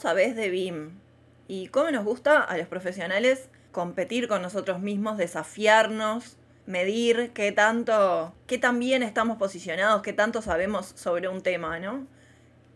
¿Qué 0.00 0.04
tanto 0.04 0.18
sabes 0.18 0.34
de 0.34 0.48
BIM? 0.48 0.98
¿Y 1.46 1.68
cómo 1.68 1.90
nos 1.90 2.06
gusta 2.06 2.40
a 2.42 2.56
los 2.56 2.68
profesionales 2.68 3.50
competir 3.70 4.28
con 4.28 4.40
nosotros 4.40 4.80
mismos, 4.80 5.18
desafiarnos, 5.18 6.38
medir 6.64 7.32
qué 7.34 7.52
tanto, 7.52 8.34
qué 8.46 8.56
tan 8.56 8.78
bien 8.78 9.02
estamos 9.02 9.36
posicionados, 9.36 10.00
qué 10.00 10.14
tanto 10.14 10.40
sabemos 10.40 10.94
sobre 10.96 11.28
un 11.28 11.42
tema, 11.42 11.78
¿no? 11.80 12.06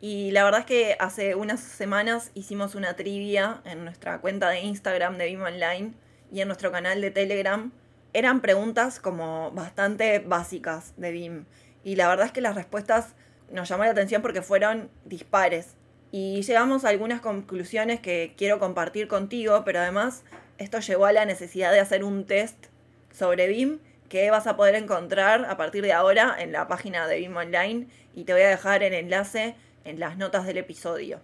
Y 0.03 0.33
la 0.33 0.45
verdad 0.45 0.61
es 0.61 0.67
que 0.67 0.97
hace 1.01 1.35
unas 1.35 1.61
semanas 1.61 2.31
hicimos 2.35 2.75
una 2.75 2.95
trivia 2.95 3.63
en 3.65 3.87
nuestra 3.87 4.21
cuenta 4.21 4.51
de 4.51 4.61
Instagram 4.61 5.17
de 5.17 5.25
BIM 5.25 5.41
Online 5.41 5.95
y 6.31 6.43
en 6.43 6.49
nuestro 6.49 6.71
canal 6.73 7.01
de 7.01 7.11
Telegram. 7.11 7.73
Eran 8.13 8.43
preguntas 8.43 9.01
como 9.01 9.51
bastante 9.53 10.19
básicas 10.19 10.93
de 10.99 11.11
BIM. 11.11 11.47
Y 11.85 11.97
la 11.97 12.07
verdad 12.07 12.27
es 12.27 12.33
que 12.33 12.43
las 12.43 12.55
respuestas 12.55 13.15
nos 13.51 13.67
llamó 13.67 13.85
la 13.85 13.93
atención 13.93 14.21
porque 14.21 14.43
fueron 14.43 14.91
dispares. 15.07 15.75
Y 16.17 16.43
llegamos 16.43 16.85
a 16.85 16.91
algunas 16.91 17.21
conclusiones 17.21 17.99
que 17.99 18.35
quiero 18.37 18.61
compartir 18.61 19.09
contigo, 19.09 19.65
pero 19.65 19.81
además 19.81 20.23
esto 20.59 20.79
llevó 20.79 21.07
a 21.07 21.13
la 21.13 21.25
necesidad 21.25 21.73
de 21.73 21.81
hacer 21.81 22.05
un 22.05 22.25
test 22.25 22.67
sobre 23.11 23.49
BIM 23.49 23.81
que 24.09 24.31
vas 24.31 24.47
a 24.47 24.55
poder 24.55 24.77
encontrar 24.77 25.45
a 25.45 25.57
partir 25.57 25.83
de 25.83 25.93
ahora 25.93 26.37
en 26.39 26.53
la 26.53 26.69
página 26.69 27.09
de 27.09 27.19
BIM 27.19 27.37
Online 27.37 27.89
y 28.15 28.23
te 28.23 28.33
voy 28.33 28.43
a 28.43 28.49
dejar 28.49 28.85
el 28.85 28.95
enlace 28.95 29.57
en 29.85 29.99
las 29.99 30.17
notas 30.17 30.47
del 30.47 30.59
episodio. 30.59 31.19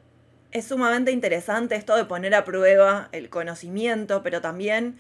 Es 0.51 0.67
sumamente 0.67 1.13
interesante 1.13 1.77
esto 1.77 1.97
de 1.97 2.07
poner 2.07 2.35
a 2.35 2.45
prueba 2.45 3.11
el 3.13 3.31
conocimiento, 3.31 4.25
pero 4.25 4.41
también 4.41 4.97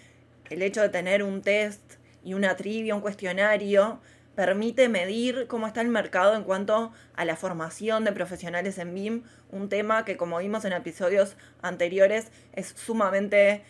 el 0.50 0.62
hecho 0.62 0.82
de 0.82 0.90
tener 0.90 1.24
un 1.24 1.42
test 1.42 1.94
y 2.22 2.34
una 2.34 2.54
trivia, 2.54 2.94
un 2.94 3.00
cuestionario, 3.00 3.98
permite 4.34 4.88
medir 4.88 5.46
cómo 5.48 5.66
está 5.66 5.80
el 5.80 5.88
mercado 5.88 6.34
en 6.34 6.44
cuanto 6.44 6.92
a 7.14 7.24
la 7.24 7.36
formación 7.36 8.04
de 8.04 8.12
profesionales 8.12 8.78
en 8.78 8.94
BIM, 8.94 9.22
un 9.50 9.68
tema 9.68 10.04
que 10.04 10.16
como 10.16 10.38
vimos 10.38 10.64
en 10.64 10.72
episodios 10.72 11.36
anteriores 11.62 12.30
es 12.52 12.68
sumamente 12.68 13.62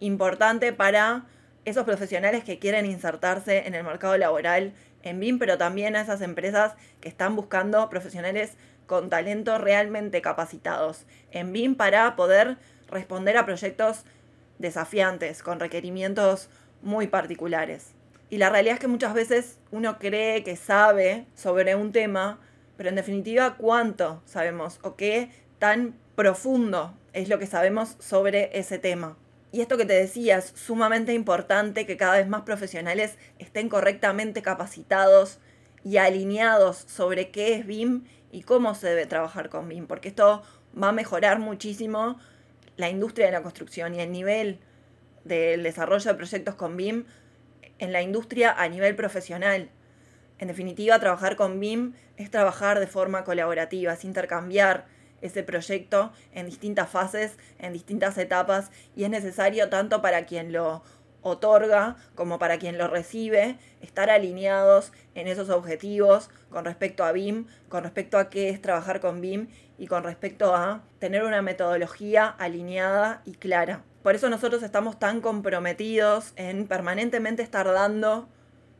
importante 0.00 0.72
para 0.72 1.26
esos 1.64 1.84
profesionales 1.84 2.44
que 2.44 2.58
quieren 2.58 2.86
insertarse 2.86 3.66
en 3.66 3.74
el 3.74 3.84
mercado 3.84 4.16
laboral 4.16 4.72
en 5.02 5.20
BIM, 5.20 5.38
pero 5.38 5.58
también 5.58 5.96
a 5.96 6.00
esas 6.00 6.20
empresas 6.20 6.74
que 7.00 7.08
están 7.08 7.36
buscando 7.36 7.88
profesionales 7.90 8.56
con 8.86 9.10
talento 9.10 9.58
realmente 9.58 10.22
capacitados 10.22 11.06
en 11.32 11.52
BIM 11.52 11.74
para 11.74 12.16
poder 12.16 12.56
responder 12.88 13.36
a 13.36 13.44
proyectos 13.44 14.04
desafiantes, 14.58 15.42
con 15.42 15.60
requerimientos 15.60 16.48
muy 16.82 17.08
particulares. 17.08 17.95
Y 18.28 18.38
la 18.38 18.50
realidad 18.50 18.74
es 18.74 18.80
que 18.80 18.88
muchas 18.88 19.14
veces 19.14 19.58
uno 19.70 19.98
cree 19.98 20.42
que 20.42 20.56
sabe 20.56 21.26
sobre 21.34 21.74
un 21.76 21.92
tema, 21.92 22.40
pero 22.76 22.88
en 22.88 22.96
definitiva, 22.96 23.56
¿cuánto 23.56 24.22
sabemos 24.26 24.80
o 24.82 24.96
qué 24.96 25.30
tan 25.58 25.94
profundo 26.16 26.98
es 27.12 27.28
lo 27.28 27.38
que 27.38 27.46
sabemos 27.46 27.96
sobre 28.00 28.58
ese 28.58 28.78
tema? 28.78 29.16
Y 29.52 29.60
esto 29.60 29.78
que 29.78 29.84
te 29.84 29.94
decía, 29.94 30.38
es 30.38 30.52
sumamente 30.54 31.14
importante 31.14 31.86
que 31.86 31.96
cada 31.96 32.16
vez 32.16 32.26
más 32.26 32.42
profesionales 32.42 33.16
estén 33.38 33.68
correctamente 33.68 34.42
capacitados 34.42 35.38
y 35.84 35.98
alineados 35.98 36.78
sobre 36.88 37.30
qué 37.30 37.54
es 37.54 37.66
BIM 37.66 38.04
y 38.32 38.42
cómo 38.42 38.74
se 38.74 38.88
debe 38.88 39.06
trabajar 39.06 39.48
con 39.48 39.68
BIM, 39.68 39.86
porque 39.86 40.08
esto 40.08 40.42
va 40.80 40.88
a 40.88 40.92
mejorar 40.92 41.38
muchísimo 41.38 42.18
la 42.76 42.90
industria 42.90 43.26
de 43.26 43.32
la 43.32 43.42
construcción 43.42 43.94
y 43.94 44.00
el 44.00 44.10
nivel 44.10 44.58
del 45.24 45.62
desarrollo 45.62 46.10
de 46.10 46.16
proyectos 46.16 46.56
con 46.56 46.76
BIM 46.76 47.04
en 47.78 47.92
la 47.92 48.02
industria 48.02 48.52
a 48.52 48.68
nivel 48.68 48.96
profesional. 48.96 49.70
En 50.38 50.48
definitiva, 50.48 50.98
trabajar 50.98 51.36
con 51.36 51.60
BIM 51.60 51.94
es 52.16 52.30
trabajar 52.30 52.78
de 52.80 52.86
forma 52.86 53.24
colaborativa, 53.24 53.92
es 53.92 54.04
intercambiar 54.04 54.86
ese 55.22 55.42
proyecto 55.42 56.12
en 56.32 56.46
distintas 56.46 56.90
fases, 56.90 57.38
en 57.58 57.72
distintas 57.72 58.18
etapas, 58.18 58.70
y 58.94 59.04
es 59.04 59.10
necesario 59.10 59.68
tanto 59.68 60.02
para 60.02 60.26
quien 60.26 60.52
lo 60.52 60.82
otorga 61.26 61.96
como 62.14 62.38
para 62.38 62.58
quien 62.58 62.78
lo 62.78 62.88
recibe, 62.88 63.58
estar 63.80 64.10
alineados 64.10 64.92
en 65.14 65.28
esos 65.28 65.50
objetivos 65.50 66.30
con 66.50 66.64
respecto 66.64 67.04
a 67.04 67.12
BIM, 67.12 67.46
con 67.68 67.84
respecto 67.84 68.18
a 68.18 68.28
qué 68.28 68.48
es 68.48 68.62
trabajar 68.62 69.00
con 69.00 69.20
BIM 69.20 69.48
y 69.78 69.86
con 69.86 70.04
respecto 70.04 70.54
a 70.54 70.82
tener 70.98 71.24
una 71.24 71.42
metodología 71.42 72.26
alineada 72.26 73.22
y 73.24 73.32
clara. 73.32 73.82
Por 74.02 74.14
eso 74.14 74.30
nosotros 74.30 74.62
estamos 74.62 74.98
tan 74.98 75.20
comprometidos 75.20 76.32
en 76.36 76.68
permanentemente 76.68 77.42
estar 77.42 77.66
dando 77.72 78.28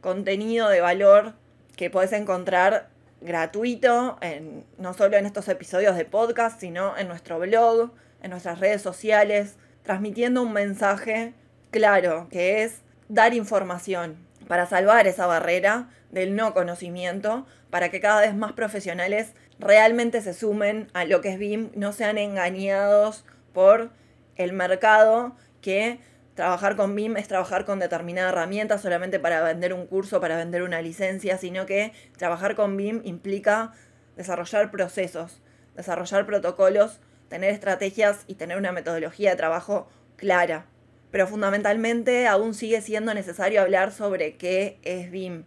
contenido 0.00 0.68
de 0.68 0.80
valor 0.80 1.34
que 1.76 1.90
puedes 1.90 2.12
encontrar 2.12 2.90
gratuito, 3.20 4.18
en, 4.20 4.64
no 4.78 4.94
solo 4.94 5.16
en 5.16 5.26
estos 5.26 5.48
episodios 5.48 5.96
de 5.96 6.04
podcast, 6.04 6.60
sino 6.60 6.96
en 6.96 7.08
nuestro 7.08 7.38
blog, 7.38 7.92
en 8.22 8.30
nuestras 8.30 8.60
redes 8.60 8.82
sociales, 8.82 9.56
transmitiendo 9.82 10.42
un 10.42 10.52
mensaje 10.52 11.34
claro, 11.70 12.28
que 12.30 12.62
es 12.62 12.82
dar 13.08 13.34
información 13.34 14.16
para 14.48 14.66
salvar 14.66 15.06
esa 15.06 15.26
barrera 15.26 15.88
del 16.10 16.36
no 16.36 16.54
conocimiento, 16.54 17.46
para 17.70 17.90
que 17.90 18.00
cada 18.00 18.20
vez 18.20 18.34
más 18.34 18.52
profesionales 18.52 19.34
realmente 19.58 20.20
se 20.20 20.34
sumen 20.34 20.88
a 20.94 21.04
lo 21.04 21.20
que 21.20 21.32
es 21.32 21.38
BIM, 21.38 21.70
no 21.74 21.92
sean 21.92 22.18
engañados 22.18 23.24
por 23.52 23.90
el 24.36 24.52
mercado 24.52 25.36
que 25.60 25.98
trabajar 26.34 26.76
con 26.76 26.94
BIM 26.94 27.16
es 27.16 27.26
trabajar 27.26 27.64
con 27.64 27.78
determinada 27.78 28.28
herramienta 28.28 28.78
solamente 28.78 29.18
para 29.18 29.42
vender 29.42 29.72
un 29.72 29.86
curso, 29.86 30.20
para 30.20 30.36
vender 30.36 30.62
una 30.62 30.82
licencia, 30.82 31.38
sino 31.38 31.66
que 31.66 31.92
trabajar 32.16 32.54
con 32.54 32.76
BIM 32.76 33.00
implica 33.04 33.72
desarrollar 34.16 34.70
procesos, 34.70 35.40
desarrollar 35.74 36.26
protocolos, 36.26 37.00
tener 37.28 37.50
estrategias 37.50 38.24
y 38.26 38.34
tener 38.34 38.58
una 38.58 38.72
metodología 38.72 39.30
de 39.30 39.36
trabajo 39.36 39.88
clara. 40.16 40.66
Pero 41.10 41.26
fundamentalmente 41.26 42.26
aún 42.26 42.54
sigue 42.54 42.80
siendo 42.80 43.14
necesario 43.14 43.60
hablar 43.60 43.92
sobre 43.92 44.36
qué 44.36 44.78
es 44.82 45.10
BIM. 45.10 45.44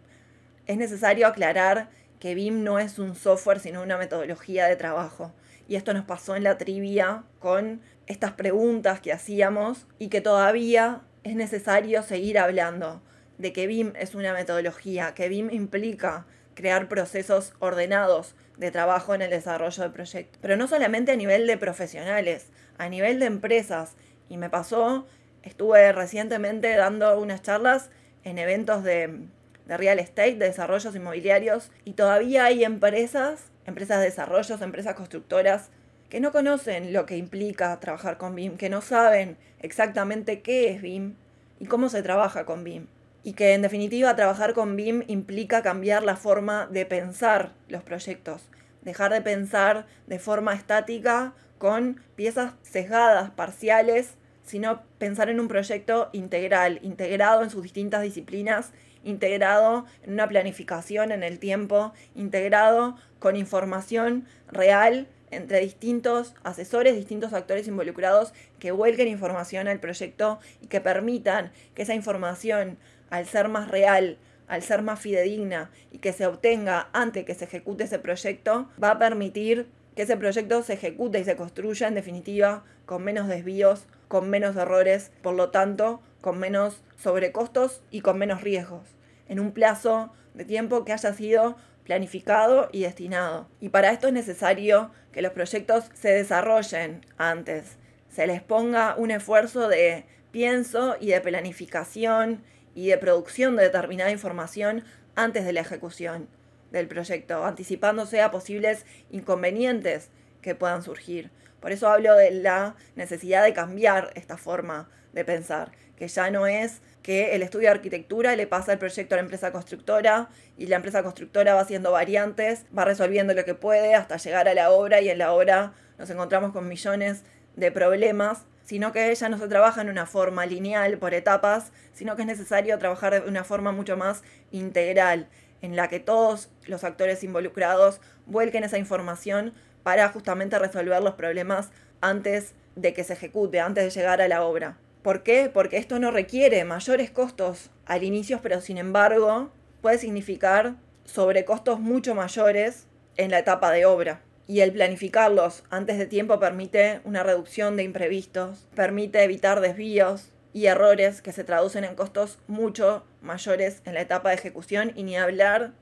Es 0.66 0.76
necesario 0.76 1.26
aclarar 1.26 1.90
que 2.18 2.34
BIM 2.34 2.64
no 2.64 2.78
es 2.78 2.98
un 2.98 3.14
software, 3.14 3.60
sino 3.60 3.82
una 3.82 3.98
metodología 3.98 4.66
de 4.66 4.76
trabajo. 4.76 5.32
Y 5.68 5.76
esto 5.76 5.94
nos 5.94 6.04
pasó 6.04 6.36
en 6.36 6.44
la 6.44 6.58
trivia 6.58 7.24
con 7.38 7.80
estas 8.06 8.32
preguntas 8.32 9.00
que 9.00 9.12
hacíamos 9.12 9.86
y 9.98 10.08
que 10.08 10.20
todavía 10.20 11.02
es 11.22 11.36
necesario 11.36 12.02
seguir 12.02 12.38
hablando 12.38 13.02
de 13.38 13.52
que 13.52 13.66
BIM 13.66 13.92
es 13.96 14.14
una 14.14 14.32
metodología, 14.32 15.14
que 15.14 15.28
BIM 15.28 15.50
implica 15.50 16.26
crear 16.54 16.88
procesos 16.88 17.54
ordenados 17.58 18.34
de 18.58 18.70
trabajo 18.70 19.14
en 19.14 19.22
el 19.22 19.30
desarrollo 19.30 19.82
de 19.82 19.90
proyectos. 19.90 20.38
Pero 20.42 20.56
no 20.56 20.68
solamente 20.68 21.12
a 21.12 21.16
nivel 21.16 21.46
de 21.46 21.56
profesionales, 21.56 22.48
a 22.76 22.88
nivel 22.88 23.18
de 23.18 23.26
empresas. 23.26 23.96
Y 24.28 24.36
me 24.36 24.50
pasó, 24.50 25.06
estuve 25.42 25.92
recientemente 25.92 26.74
dando 26.76 27.18
unas 27.18 27.42
charlas 27.42 27.90
en 28.24 28.38
eventos 28.38 28.84
de, 28.84 29.26
de 29.66 29.76
real 29.76 29.98
estate, 29.98 30.34
de 30.34 30.46
desarrollos 30.46 30.94
inmobiliarios, 30.94 31.70
y 31.84 31.92
todavía 31.92 32.44
hay 32.44 32.64
empresas, 32.64 33.44
empresas 33.66 34.00
de 34.00 34.06
desarrollos, 34.06 34.60
empresas 34.60 34.94
constructoras, 34.94 35.70
que 36.10 36.20
no 36.20 36.32
conocen 36.32 36.92
lo 36.92 37.06
que 37.06 37.16
implica 37.16 37.78
trabajar 37.78 38.18
con 38.18 38.34
BIM, 38.34 38.56
que 38.56 38.68
no 38.68 38.82
saben 38.82 39.38
exactamente 39.60 40.40
qué 40.42 40.70
es 40.70 40.82
BIM 40.82 41.14
y 41.60 41.66
cómo 41.66 41.88
se 41.88 42.02
trabaja 42.02 42.44
con 42.44 42.64
BIM. 42.64 42.88
Y 43.22 43.34
que 43.34 43.54
en 43.54 43.62
definitiva 43.62 44.16
trabajar 44.16 44.52
con 44.52 44.74
BIM 44.76 45.04
implica 45.06 45.62
cambiar 45.62 46.02
la 46.02 46.16
forma 46.16 46.66
de 46.66 46.84
pensar 46.84 47.52
los 47.68 47.84
proyectos, 47.84 48.42
dejar 48.82 49.12
de 49.12 49.22
pensar 49.22 49.86
de 50.08 50.18
forma 50.18 50.54
estática 50.54 51.32
con 51.58 52.02
piezas 52.16 52.54
sesgadas, 52.62 53.30
parciales, 53.30 54.14
sino 54.50 54.82
pensar 54.98 55.28
en 55.28 55.38
un 55.38 55.46
proyecto 55.46 56.10
integral, 56.12 56.80
integrado 56.82 57.44
en 57.44 57.50
sus 57.50 57.62
distintas 57.62 58.02
disciplinas, 58.02 58.72
integrado 59.04 59.86
en 60.02 60.14
una 60.14 60.28
planificación 60.28 61.12
en 61.12 61.22
el 61.22 61.38
tiempo, 61.38 61.92
integrado 62.16 62.96
con 63.20 63.36
información 63.36 64.26
real 64.50 65.06
entre 65.30 65.60
distintos 65.60 66.34
asesores, 66.42 66.96
distintos 66.96 67.32
actores 67.32 67.68
involucrados 67.68 68.32
que 68.58 68.72
vuelquen 68.72 69.06
información 69.06 69.68
al 69.68 69.78
proyecto 69.78 70.40
y 70.60 70.66
que 70.66 70.80
permitan 70.80 71.52
que 71.76 71.82
esa 71.82 71.94
información, 71.94 72.76
al 73.08 73.26
ser 73.26 73.48
más 73.48 73.68
real, 73.68 74.18
al 74.48 74.62
ser 74.62 74.82
más 74.82 74.98
fidedigna 74.98 75.70
y 75.92 75.98
que 75.98 76.12
se 76.12 76.26
obtenga 76.26 76.88
antes 76.92 77.24
que 77.24 77.36
se 77.36 77.44
ejecute 77.44 77.84
ese 77.84 78.00
proyecto, 78.00 78.68
va 78.82 78.90
a 78.90 78.98
permitir 78.98 79.68
que 80.00 80.04
ese 80.04 80.16
proyecto 80.16 80.62
se 80.62 80.72
ejecute 80.72 81.18
y 81.18 81.24
se 81.24 81.36
construya 81.36 81.86
en 81.86 81.94
definitiva 81.94 82.64
con 82.86 83.04
menos 83.04 83.28
desvíos, 83.28 83.86
con 84.08 84.30
menos 84.30 84.56
errores, 84.56 85.12
por 85.20 85.34
lo 85.34 85.50
tanto, 85.50 86.00
con 86.22 86.38
menos 86.38 86.82
sobrecostos 86.96 87.82
y 87.90 88.00
con 88.00 88.16
menos 88.16 88.40
riesgos, 88.40 88.96
en 89.28 89.38
un 89.38 89.52
plazo 89.52 90.10
de 90.32 90.46
tiempo 90.46 90.86
que 90.86 90.94
haya 90.94 91.12
sido 91.12 91.58
planificado 91.84 92.70
y 92.72 92.84
destinado. 92.84 93.46
Y 93.60 93.68
para 93.68 93.92
esto 93.92 94.06
es 94.06 94.14
necesario 94.14 94.90
que 95.12 95.20
los 95.20 95.32
proyectos 95.32 95.90
se 95.92 96.08
desarrollen 96.08 97.04
antes, 97.18 97.76
se 98.08 98.26
les 98.26 98.40
ponga 98.40 98.94
un 98.96 99.10
esfuerzo 99.10 99.68
de 99.68 100.06
pienso 100.30 100.96
y 100.98 101.08
de 101.08 101.20
planificación 101.20 102.42
y 102.74 102.88
de 102.88 102.96
producción 102.96 103.54
de 103.54 103.64
determinada 103.64 104.10
información 104.10 104.82
antes 105.14 105.44
de 105.44 105.52
la 105.52 105.60
ejecución 105.60 106.26
del 106.70 106.88
proyecto, 106.88 107.44
anticipándose 107.44 108.20
a 108.22 108.30
posibles 108.30 108.86
inconvenientes 109.10 110.10
que 110.42 110.54
puedan 110.54 110.82
surgir. 110.82 111.30
Por 111.60 111.72
eso 111.72 111.88
hablo 111.88 112.14
de 112.16 112.30
la 112.30 112.76
necesidad 112.96 113.44
de 113.44 113.52
cambiar 113.52 114.12
esta 114.14 114.36
forma 114.36 114.88
de 115.12 115.24
pensar, 115.24 115.72
que 115.96 116.08
ya 116.08 116.30
no 116.30 116.46
es 116.46 116.80
que 117.02 117.34
el 117.34 117.42
estudio 117.42 117.68
de 117.68 117.74
arquitectura 117.74 118.36
le 118.36 118.46
pasa 118.46 118.72
el 118.72 118.78
proyecto 118.78 119.14
a 119.14 119.16
la 119.16 119.22
empresa 119.22 119.52
constructora 119.52 120.28
y 120.56 120.66
la 120.66 120.76
empresa 120.76 121.02
constructora 121.02 121.54
va 121.54 121.60
haciendo 121.60 121.92
variantes, 121.92 122.64
va 122.76 122.84
resolviendo 122.84 123.34
lo 123.34 123.44
que 123.44 123.54
puede 123.54 123.94
hasta 123.94 124.16
llegar 124.16 124.48
a 124.48 124.54
la 124.54 124.70
obra 124.70 125.00
y 125.00 125.10
en 125.10 125.18
la 125.18 125.32
obra 125.32 125.72
nos 125.98 126.08
encontramos 126.10 126.52
con 126.52 126.68
millones 126.68 127.24
de 127.56 127.72
problemas 127.72 128.46
sino 128.70 128.92
que 128.92 129.10
ella 129.10 129.28
no 129.28 129.36
se 129.36 129.48
trabaja 129.48 129.80
en 129.80 129.88
una 129.88 130.06
forma 130.06 130.46
lineal 130.46 130.96
por 130.96 131.12
etapas, 131.12 131.72
sino 131.92 132.14
que 132.14 132.22
es 132.22 132.26
necesario 132.26 132.78
trabajar 132.78 133.20
de 133.20 133.28
una 133.28 133.42
forma 133.42 133.72
mucho 133.72 133.96
más 133.96 134.22
integral, 134.52 135.26
en 135.62 135.76
la 135.76 135.88
que 135.88 136.00
todos 136.00 136.50
los 136.66 136.84
actores 136.84 137.24
involucrados 137.24 138.00
vuelquen 138.26 138.64
esa 138.64 138.78
información 138.78 139.52
para 139.82 140.08
justamente 140.08 140.58
resolver 140.58 141.02
los 141.02 141.14
problemas 141.14 141.70
antes 142.00 142.54
de 142.76 142.92
que 142.94 143.04
se 143.04 143.14
ejecute, 143.14 143.60
antes 143.60 143.84
de 143.84 143.90
llegar 143.90 144.20
a 144.20 144.28
la 144.28 144.44
obra. 144.44 144.78
¿Por 145.02 145.22
qué? 145.22 145.50
Porque 145.52 145.78
esto 145.78 145.98
no 145.98 146.10
requiere 146.10 146.64
mayores 146.64 147.10
costos 147.10 147.70
al 147.86 148.04
inicio, 148.04 148.40
pero 148.42 148.60
sin 148.60 148.78
embargo 148.78 149.50
puede 149.80 149.98
significar 149.98 150.76
sobrecostos 151.04 151.80
mucho 151.80 152.14
mayores 152.14 152.86
en 153.16 153.30
la 153.30 153.38
etapa 153.38 153.70
de 153.70 153.86
obra 153.86 154.20
y 154.46 154.60
el 154.60 154.72
planificarlos 154.72 155.62
antes 155.70 155.96
de 155.96 156.06
tiempo 156.06 156.40
permite 156.40 157.00
una 157.04 157.22
reducción 157.22 157.76
de 157.76 157.84
imprevistos, 157.84 158.66
permite 158.74 159.22
evitar 159.22 159.60
desvíos 159.60 160.32
y 160.52 160.66
errores 160.66 161.22
que 161.22 161.32
se 161.32 161.44
traducen 161.44 161.84
en 161.84 161.94
costos 161.94 162.38
mucho 162.46 163.04
mayores 163.22 163.82
en 163.84 163.94
la 163.94 164.00
etapa 164.00 164.30
de 164.30 164.36
ejecución 164.36 164.92
y 164.94 165.02
ni 165.02 165.16
hablar 165.16 165.72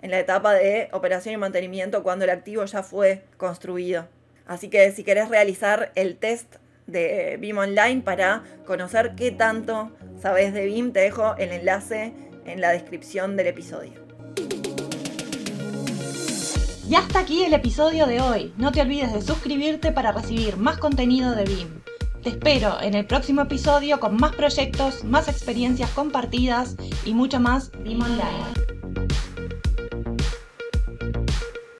en 0.00 0.10
la 0.10 0.18
etapa 0.18 0.54
de 0.54 0.88
operación 0.92 1.34
y 1.34 1.38
mantenimiento 1.38 2.02
cuando 2.02 2.24
el 2.24 2.30
activo 2.30 2.64
ya 2.64 2.82
fue 2.82 3.24
construido. 3.36 4.08
Así 4.46 4.68
que 4.70 4.90
si 4.92 5.04
querés 5.04 5.28
realizar 5.28 5.92
el 5.94 6.16
test 6.16 6.56
de 6.86 7.36
BIM 7.38 7.58
Online 7.58 8.00
para 8.02 8.44
conocer 8.64 9.14
qué 9.14 9.30
tanto 9.30 9.92
sabes 10.20 10.54
de 10.54 10.64
BIM, 10.64 10.92
te 10.92 11.00
dejo 11.00 11.36
el 11.36 11.52
enlace 11.52 12.14
en 12.46 12.60
la 12.60 12.70
descripción 12.70 13.36
del 13.36 13.48
episodio. 13.48 14.08
Y 16.88 16.94
hasta 16.94 17.18
aquí 17.18 17.44
el 17.44 17.52
episodio 17.52 18.06
de 18.06 18.22
hoy. 18.22 18.54
No 18.56 18.72
te 18.72 18.80
olvides 18.80 19.12
de 19.12 19.20
suscribirte 19.20 19.92
para 19.92 20.10
recibir 20.10 20.56
más 20.56 20.78
contenido 20.78 21.34
de 21.34 21.44
BIM. 21.44 21.82
Te 22.22 22.30
espero 22.30 22.80
en 22.80 22.94
el 22.94 23.06
próximo 23.06 23.42
episodio 23.42 24.00
con 24.00 24.16
más 24.16 24.34
proyectos, 24.34 25.04
más 25.04 25.28
experiencias 25.28 25.90
compartidas 25.90 26.76
y 27.04 27.14
mucho 27.14 27.38
más 27.38 27.70
BIM 27.84 28.02
Online. 28.02 28.67